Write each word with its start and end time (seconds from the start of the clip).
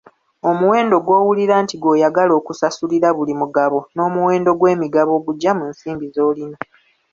Omuwendo 0.49 0.95
gw'owulira 1.05 1.55
nti 1.63 1.75
gw'oyagala 1.81 2.33
okusasulira 2.39 3.09
buli 3.17 3.33
mugabo 3.41 3.77
n'omuwendo 3.95 4.51
gw'emigabo 4.59 5.11
ogugya 5.19 5.51
mu 5.57 5.65
nsimbi 5.71 6.05
z'olina. 6.13 6.57